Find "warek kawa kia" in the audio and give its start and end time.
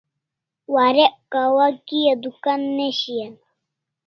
0.73-2.13